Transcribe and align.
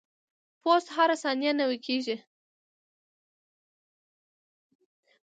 پوست 0.61 0.87
هره 0.95 1.15
ثانیه 1.23 1.51
نوي 1.59 1.77
کیږي. 1.85 2.15